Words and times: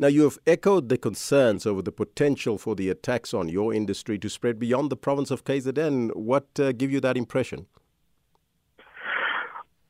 Now, 0.00 0.06
you 0.06 0.22
have 0.22 0.38
echoed 0.46 0.88
the 0.88 0.96
concerns 0.96 1.66
over 1.66 1.82
the 1.82 1.90
potential 1.90 2.56
for 2.56 2.76
the 2.76 2.88
attacks 2.88 3.34
on 3.34 3.48
your 3.48 3.74
industry 3.74 4.16
to 4.20 4.28
spread 4.28 4.56
beyond 4.56 4.90
the 4.90 4.96
province 4.96 5.32
of 5.32 5.42
KZN. 5.42 6.14
What 6.14 6.46
uh, 6.60 6.70
give 6.70 6.92
you 6.92 7.00
that 7.00 7.16
impression? 7.16 7.66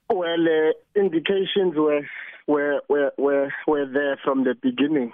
Well, 0.09 0.41
uh, 0.41 0.99
indications 0.99 1.75
were, 1.77 2.01
were, 2.47 2.81
were, 2.89 3.13
were, 3.19 3.53
were 3.67 3.85
there 3.85 4.19
from 4.25 4.45
the 4.45 4.55
beginning. 4.55 5.13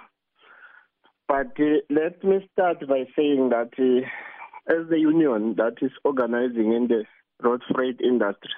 But 1.27 1.51
uh, 1.59 1.81
let 1.89 2.23
me 2.23 2.47
start 2.53 2.87
by 2.87 3.03
saying 3.17 3.49
that 3.49 3.71
uh, 3.77 4.73
as 4.73 4.87
the 4.89 4.97
union 4.97 5.55
that 5.57 5.73
is 5.81 5.91
organizing 6.05 6.71
in 6.71 6.87
the 6.87 7.03
road 7.43 7.61
freight 7.73 7.99
industry, 7.99 8.51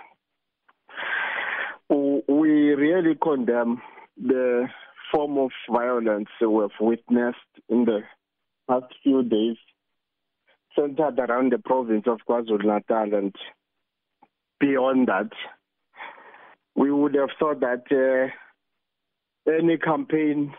we 1.89 2.75
really 2.75 3.15
condemn 3.19 3.81
the 4.17 4.67
form 5.11 5.37
of 5.37 5.51
violence 5.69 6.29
we've 6.41 6.69
witnessed 6.79 7.37
in 7.69 7.85
the 7.85 8.01
past 8.67 8.93
few 9.03 9.23
days 9.23 9.57
centered 10.77 11.19
around 11.19 11.51
the 11.51 11.57
province 11.57 12.03
of 12.07 12.19
KwaZulu-Natal 12.29 13.13
and 13.13 13.35
beyond 14.59 15.07
that. 15.07 15.29
We 16.75 16.91
would 16.91 17.15
have 17.15 17.29
thought 17.39 17.61
that 17.61 17.83
uh, 17.91 19.51
any 19.51 19.77
campaign 19.77 20.53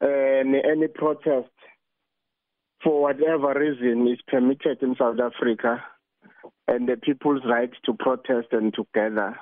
and 0.00 0.54
any 0.54 0.88
protest 0.88 1.50
for 2.82 3.02
whatever 3.02 3.58
reason 3.58 4.06
is 4.08 4.18
permitted 4.28 4.82
in 4.82 4.94
South 4.96 5.18
Africa 5.18 5.82
and 6.68 6.88
the 6.88 6.96
people's 6.96 7.42
right 7.44 7.70
to 7.84 7.94
protest 7.94 8.48
and 8.52 8.72
to 8.74 8.86
gather 8.94 9.36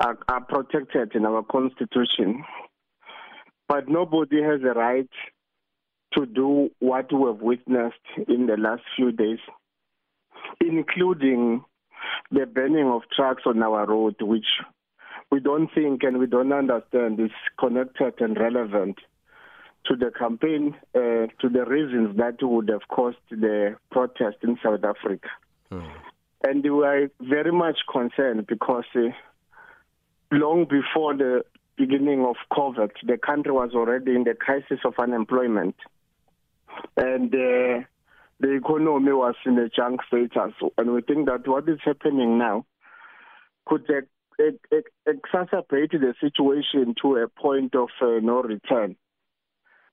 are, 0.00 0.18
are 0.28 0.44
protected 0.44 1.14
in 1.14 1.26
our 1.26 1.42
constitution. 1.42 2.44
But 3.68 3.88
nobody 3.88 4.42
has 4.42 4.60
a 4.62 4.78
right 4.78 5.08
to 6.14 6.26
do 6.26 6.70
what 6.78 7.12
we 7.12 7.26
have 7.26 7.40
witnessed 7.40 8.06
in 8.28 8.46
the 8.46 8.56
last 8.56 8.82
few 8.96 9.12
days, 9.12 9.38
including 10.60 11.64
the 12.30 12.46
burning 12.46 12.86
of 12.88 13.02
trucks 13.14 13.42
on 13.46 13.62
our 13.62 13.86
road, 13.86 14.16
which 14.20 14.46
we 15.30 15.40
don't 15.40 15.70
think 15.74 16.02
and 16.02 16.18
we 16.18 16.26
don't 16.26 16.52
understand 16.52 17.18
is 17.18 17.30
connected 17.58 18.14
and 18.20 18.36
relevant 18.38 18.98
to 19.86 19.96
the 19.96 20.10
campaign, 20.16 20.76
uh, 20.94 21.26
to 21.40 21.48
the 21.50 21.64
reasons 21.66 22.16
that 22.16 22.36
would 22.42 22.68
have 22.68 22.86
caused 22.88 23.16
the 23.30 23.74
protest 23.90 24.36
in 24.42 24.58
South 24.62 24.84
Africa. 24.84 25.28
Mm. 25.72 25.90
And 26.44 26.62
we 26.62 26.84
are 26.84 27.08
very 27.20 27.52
much 27.52 27.78
concerned 27.90 28.46
because 28.46 28.84
uh, 28.94 29.08
long 30.30 30.66
before 30.66 31.16
the 31.16 31.44
beginning 31.76 32.24
of 32.24 32.36
COVID, 32.52 32.90
the 33.06 33.18
country 33.18 33.52
was 33.52 33.70
already 33.74 34.14
in 34.14 34.24
the 34.24 34.34
crisis 34.34 34.78
of 34.84 34.94
unemployment. 34.98 35.76
And 36.96 37.34
uh, 37.34 37.84
the 38.40 38.56
economy 38.56 39.12
was 39.12 39.34
in 39.46 39.58
a 39.58 39.68
junk 39.68 40.00
status. 40.06 40.54
And 40.78 40.92
we 40.92 41.02
think 41.02 41.26
that 41.26 41.46
what 41.46 41.68
is 41.68 41.78
happening 41.84 42.38
now 42.38 42.66
could 43.66 43.86
exacerbate 44.38 45.92
the 45.92 46.14
situation 46.20 46.94
to 47.02 47.16
a 47.16 47.28
point 47.28 47.74
of 47.74 47.88
uh, 48.00 48.18
no 48.20 48.42
return. 48.42 48.96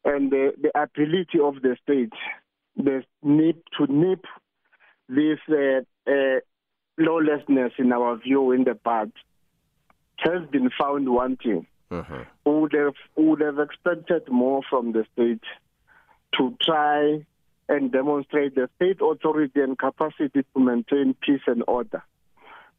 And 0.05 0.31
the, 0.31 0.53
the 0.61 0.71
ability 0.79 1.39
of 1.43 1.61
the 1.61 1.75
state 1.83 2.13
the 2.79 3.03
need 3.21 3.57
to 3.77 3.91
nip 3.91 4.25
this 5.09 5.39
uh, 5.49 5.81
uh, 6.09 6.39
lawlessness, 6.97 7.73
in 7.77 7.91
our 7.91 8.17
view, 8.17 8.51
in 8.51 8.63
the 8.63 8.75
bud 8.75 9.11
has 10.23 10.47
been 10.49 10.69
found 10.79 11.09
wanting. 11.09 11.65
Uh-huh. 11.91 12.23
Would 12.45 12.73
have 12.73 12.93
would 13.15 13.41
have 13.41 13.57
expected 13.57 14.29
more 14.29 14.61
from 14.69 14.91
the 14.91 15.05
state 15.13 15.41
to 16.37 16.55
try 16.61 17.25
and 17.67 17.91
demonstrate 17.91 18.55
the 18.55 18.69
state 18.75 18.97
authority 19.01 19.61
and 19.61 19.77
capacity 19.77 20.43
to 20.53 20.59
maintain 20.59 21.15
peace 21.21 21.41
and 21.47 21.63
order, 21.67 22.03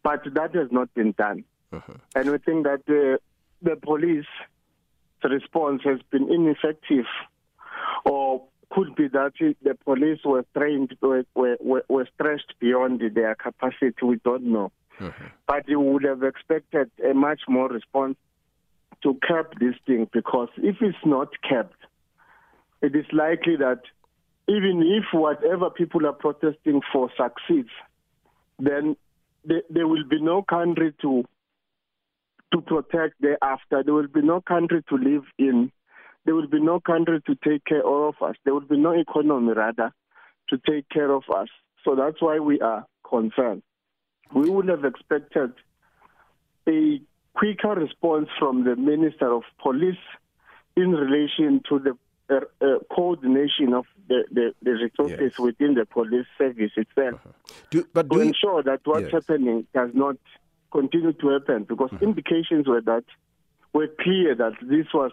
but 0.02 0.22
that 0.34 0.54
has 0.54 0.68
not 0.70 0.92
been 0.94 1.12
done. 1.12 1.44
Uh-huh. 1.72 1.94
And 2.14 2.30
we 2.30 2.38
think 2.38 2.64
that 2.64 2.86
the 2.86 3.18
the 3.62 3.76
police 3.76 4.26
response 5.24 5.82
has 5.84 6.00
been 6.10 6.32
ineffective, 6.32 7.06
or 8.04 8.44
could 8.70 8.94
be 8.94 9.08
that 9.08 9.32
the 9.38 9.74
police 9.84 10.20
were 10.24 10.44
trained 10.56 10.96
were, 11.00 11.24
were, 11.34 11.84
were 11.88 12.08
stretched 12.14 12.54
beyond 12.60 13.02
their 13.14 13.34
capacity. 13.34 13.94
We 14.02 14.16
don't 14.24 14.44
know. 14.44 14.70
Mm-hmm. 15.00 15.26
But 15.46 15.68
you 15.68 15.80
would 15.80 16.04
have 16.04 16.22
expected 16.22 16.90
a 17.08 17.14
much 17.14 17.40
more 17.48 17.68
response 17.68 18.16
to 19.02 19.18
cap 19.26 19.54
this 19.58 19.74
thing 19.86 20.08
because 20.12 20.48
if 20.58 20.76
it's 20.80 20.98
not 21.04 21.28
kept, 21.48 21.76
it 22.82 22.94
is 22.94 23.06
likely 23.12 23.56
that 23.56 23.80
even 24.46 24.82
if 24.84 25.04
whatever 25.12 25.70
people 25.70 26.06
are 26.06 26.12
protesting 26.12 26.82
for 26.92 27.10
succeeds, 27.16 27.70
then 28.58 28.96
there, 29.44 29.62
there 29.70 29.88
will 29.88 30.04
be 30.08 30.20
no 30.20 30.42
country 30.42 30.94
to 31.02 31.24
to 32.52 32.60
protect 32.60 33.14
thereafter. 33.20 33.82
There 33.84 33.94
will 33.94 34.08
be 34.08 34.22
no 34.22 34.40
country 34.40 34.82
to 34.88 34.96
live 34.96 35.22
in. 35.38 35.70
There 36.24 36.34
will 36.34 36.48
be 36.48 36.60
no 36.60 36.80
country 36.80 37.22
to 37.26 37.34
take 37.36 37.64
care 37.64 37.86
of 37.86 38.16
us. 38.20 38.34
There 38.44 38.52
will 38.52 38.60
be 38.60 38.76
no 38.76 38.90
economy, 38.90 39.52
rather, 39.52 39.92
to 40.48 40.58
take 40.68 40.88
care 40.88 41.12
of 41.12 41.22
us. 41.34 41.48
So 41.84 41.94
that's 41.94 42.20
why 42.20 42.40
we 42.40 42.60
are 42.60 42.84
concerned 43.08 43.62
we 44.34 44.48
would 44.48 44.68
have 44.68 44.84
expected 44.84 45.52
a 46.68 47.00
quicker 47.34 47.74
response 47.74 48.28
from 48.38 48.64
the 48.64 48.76
Minister 48.76 49.32
of 49.32 49.42
Police 49.62 49.96
in 50.76 50.92
relation 50.92 51.62
to 51.68 51.78
the 51.78 51.96
uh, 52.30 52.40
uh, 52.64 52.78
coordination 52.94 53.74
of 53.74 53.86
the, 54.08 54.24
the, 54.30 54.54
the 54.62 54.72
resources 54.72 55.18
yes. 55.32 55.38
within 55.38 55.74
the 55.74 55.84
police 55.84 56.26
service 56.38 56.70
itself 56.76 57.14
uh-huh. 57.14 57.54
do, 57.70 57.86
but 57.92 58.08
to 58.10 58.20
ensure 58.20 58.62
that 58.62 58.80
what's 58.84 59.04
yes. 59.04 59.12
happening 59.12 59.66
does 59.74 59.90
not 59.94 60.16
continue 60.70 61.12
to 61.12 61.28
happen 61.28 61.64
because 61.64 61.90
uh-huh. 61.92 62.04
indications 62.04 62.68
were 62.68 62.80
that 62.80 63.04
were 63.72 63.88
clear 64.00 64.34
that 64.34 64.52
this 64.62 64.86
was 64.94 65.12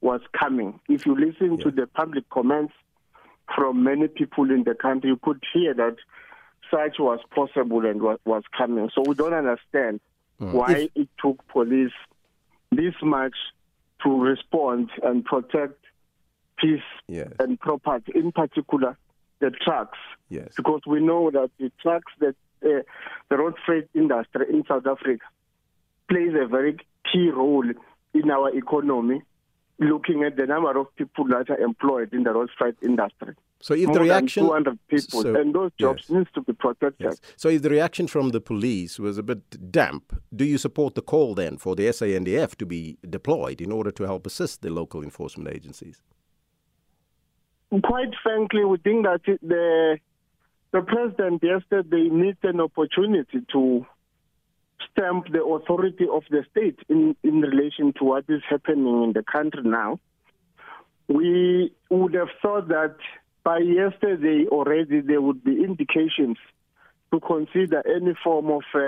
was 0.00 0.20
coming. 0.38 0.80
If 0.88 1.06
you 1.06 1.14
listen 1.18 1.56
yeah. 1.56 1.64
to 1.64 1.70
the 1.70 1.86
public 1.86 2.28
comments 2.30 2.74
from 3.54 3.84
many 3.84 4.08
people 4.08 4.50
in 4.50 4.64
the 4.64 4.74
country, 4.74 5.10
you 5.10 5.18
could 5.22 5.42
hear 5.52 5.72
that 5.74 5.96
such 6.70 6.98
was 6.98 7.20
possible 7.34 7.84
and 7.84 8.02
was, 8.02 8.18
was 8.24 8.42
coming. 8.56 8.90
So 8.94 9.02
we 9.06 9.14
don't 9.14 9.34
understand 9.34 10.00
mm. 10.40 10.52
why 10.52 10.72
if, 10.72 10.90
it 10.94 11.08
took 11.20 11.46
police 11.48 11.92
this 12.72 12.94
much 13.02 13.34
to 14.02 14.20
respond 14.20 14.90
and 15.02 15.24
protect 15.24 15.78
peace 16.58 16.80
yes. 17.08 17.30
and 17.38 17.58
property, 17.58 18.12
in 18.14 18.32
particular 18.32 18.96
the 19.40 19.50
trucks. 19.50 19.98
Yes. 20.28 20.48
Because 20.56 20.80
we 20.86 21.00
know 21.00 21.30
that 21.30 21.50
the 21.58 21.70
trucks 21.80 22.12
that 22.20 22.34
uh, 22.64 22.82
the 23.28 23.36
road 23.36 23.54
freight 23.64 23.88
industry 23.94 24.46
in 24.48 24.64
South 24.66 24.86
Africa 24.86 25.24
plays 26.08 26.32
a 26.34 26.46
very 26.46 26.78
key 27.12 27.30
role 27.30 27.66
in 28.14 28.30
our 28.30 28.56
economy, 28.56 29.22
looking 29.78 30.24
at 30.24 30.36
the 30.36 30.46
number 30.46 30.78
of 30.78 30.94
people 30.96 31.26
that 31.26 31.50
are 31.50 31.58
employed 31.58 32.12
in 32.14 32.22
the 32.22 32.32
road 32.32 32.48
freight 32.56 32.76
industry. 32.82 33.34
So 33.60 33.74
if 33.74 33.90
the 33.92 34.00
reaction, 34.00 34.44
200 34.44 34.78
people, 34.88 35.22
so, 35.22 35.34
and 35.34 35.54
those 35.54 35.70
jobs 35.80 36.04
yes. 36.08 36.10
needs 36.10 36.30
to 36.34 36.42
be 36.42 36.52
protected. 36.52 37.06
Yes. 37.06 37.20
So 37.36 37.48
if 37.48 37.62
the 37.62 37.70
reaction 37.70 38.06
from 38.06 38.30
the 38.30 38.40
police 38.40 38.98
was 38.98 39.16
a 39.16 39.22
bit 39.22 39.72
damp, 39.72 40.14
do 40.34 40.44
you 40.44 40.58
support 40.58 40.94
the 40.94 41.02
call 41.02 41.34
then 41.34 41.56
for 41.56 41.74
the 41.74 41.84
SANDF 41.84 42.54
to 42.56 42.66
be 42.66 42.98
deployed 43.08 43.60
in 43.60 43.72
order 43.72 43.90
to 43.92 44.04
help 44.04 44.26
assist 44.26 44.62
the 44.62 44.70
local 44.70 45.02
enforcement 45.02 45.54
agencies? 45.54 46.02
Quite 47.82 48.14
frankly, 48.22 48.64
we 48.64 48.76
think 48.78 49.04
that 49.06 49.22
the 49.42 49.98
the 50.72 50.82
president 50.82 51.42
yesterday 51.42 52.08
missed 52.10 52.44
an 52.44 52.60
opportunity 52.60 53.40
to 53.52 53.86
stamp 54.90 55.26
the 55.32 55.42
authority 55.42 56.06
of 56.10 56.22
the 56.30 56.44
state 56.50 56.78
in, 56.88 57.16
in 57.22 57.40
relation 57.40 57.92
to 57.94 58.04
what 58.04 58.24
is 58.28 58.42
happening 58.48 59.04
in 59.04 59.12
the 59.14 59.22
country 59.22 59.62
now. 59.64 59.98
We 61.08 61.72
would 61.88 62.14
have 62.14 62.28
thought 62.42 62.68
that 62.68 62.96
by 63.46 63.58
yesterday 63.58 64.44
already 64.48 65.00
there 65.00 65.22
would 65.22 65.44
be 65.44 65.52
indications 65.52 66.36
to 67.12 67.20
consider 67.20 67.80
any 67.86 68.12
form 68.24 68.50
of 68.50 68.64
uh, 68.74 68.80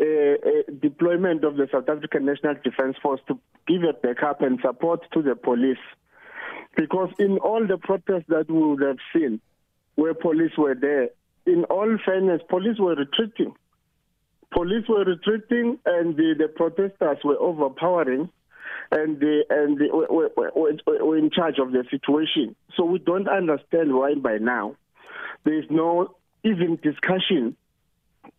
uh, 0.00 0.04
uh, 0.04 0.62
deployment 0.80 1.44
of 1.44 1.56
the 1.56 1.68
South 1.70 1.86
African 1.86 2.24
National 2.24 2.54
Defence 2.64 2.96
Force 3.02 3.20
to 3.28 3.38
give 3.68 3.82
a 3.82 3.92
backup 3.92 4.40
and 4.40 4.58
support 4.62 5.00
to 5.12 5.20
the 5.20 5.34
police. 5.34 5.84
Because 6.78 7.10
in 7.18 7.36
all 7.38 7.66
the 7.66 7.76
protests 7.76 8.24
that 8.28 8.50
we 8.50 8.58
would 8.58 8.80
have 8.80 8.96
seen, 9.12 9.38
where 9.96 10.14
police 10.14 10.56
were 10.56 10.74
there, 10.74 11.10
in 11.44 11.64
all 11.64 11.98
fairness, 12.06 12.40
police 12.48 12.78
were 12.78 12.94
retreating. 12.94 13.52
Police 14.50 14.88
were 14.88 15.04
retreating 15.04 15.78
and 15.84 16.16
the, 16.16 16.34
the 16.38 16.48
protesters 16.48 17.18
were 17.22 17.36
overpowering 17.38 18.30
and 18.90 19.18
the, 19.20 19.42
and 19.50 19.78
the, 19.78 19.88
we're, 19.92 20.28
we're, 20.36 20.76
we're 20.86 21.18
in 21.18 21.30
charge 21.30 21.58
of 21.58 21.72
the 21.72 21.84
situation. 21.90 22.54
So 22.76 22.84
we 22.84 22.98
don't 22.98 23.28
understand 23.28 23.94
why 23.94 24.14
by 24.14 24.38
now 24.38 24.76
there 25.44 25.58
is 25.58 25.64
no 25.70 26.16
even 26.44 26.78
discussion 26.82 27.56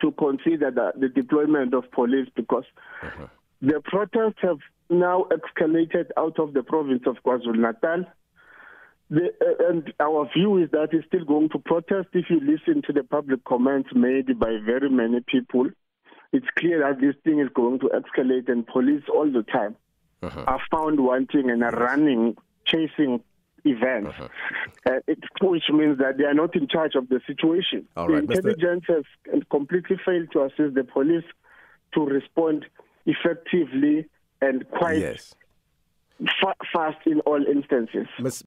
to 0.01 0.11
consider 0.11 0.71
the, 0.71 0.91
the 0.97 1.09
deployment 1.09 1.73
of 1.73 1.89
police 1.91 2.27
because 2.35 2.65
uh-huh. 3.01 3.27
the 3.61 3.81
protests 3.83 4.39
have 4.41 4.59
now 4.89 5.25
escalated 5.31 6.07
out 6.17 6.39
of 6.39 6.53
the 6.53 6.63
province 6.63 7.03
of 7.05 7.17
KwaZulu 7.25 7.57
Natal. 7.57 8.05
The, 9.09 9.29
uh, 9.41 9.69
and 9.69 9.93
our 9.99 10.29
view 10.35 10.57
is 10.57 10.71
that 10.71 10.89
it's 10.91 11.05
still 11.07 11.25
going 11.25 11.49
to 11.49 11.59
protest. 11.59 12.09
If 12.13 12.25
you 12.29 12.39
listen 12.39 12.81
to 12.87 12.93
the 12.93 13.03
public 13.03 13.43
comments 13.43 13.89
made 13.93 14.39
by 14.39 14.57
very 14.65 14.89
many 14.89 15.19
people, 15.21 15.69
it's 16.31 16.47
clear 16.57 16.79
that 16.79 16.99
this 16.99 17.15
thing 17.23 17.39
is 17.39 17.49
going 17.53 17.79
to 17.79 17.89
escalate, 17.89 18.49
and 18.49 18.65
police 18.65 19.03
all 19.13 19.31
the 19.31 19.43
time 19.43 19.75
uh-huh. 20.23 20.43
are 20.47 20.61
found 20.71 20.99
wanting 20.99 21.49
and 21.49 21.63
are 21.63 21.71
running, 21.71 22.35
chasing 22.65 23.21
events, 23.65 24.09
uh-huh. 24.09 24.27
uh, 24.85 24.99
it, 25.07 25.19
which 25.41 25.63
means 25.71 25.97
that 25.97 26.17
they 26.17 26.25
are 26.25 26.33
not 26.33 26.55
in 26.55 26.67
charge 26.67 26.95
of 26.95 27.09
the 27.09 27.21
situation. 27.25 27.87
All 27.95 28.07
the 28.07 28.13
right, 28.13 28.23
intelligence 28.23 28.85
Mr. 28.89 29.03
has 29.33 29.43
completely 29.49 29.97
failed 30.05 30.29
to 30.33 30.43
assist 30.43 30.75
the 30.75 30.83
police 30.83 31.25
to 31.93 32.01
respond 32.01 32.65
effectively 33.05 34.05
and 34.41 34.69
quite 34.69 34.99
yes. 34.99 35.35
fa- 36.41 36.55
fast 36.73 37.05
in 37.05 37.19
all 37.21 37.43
instances. 37.45 38.07
Ms. 38.19 38.41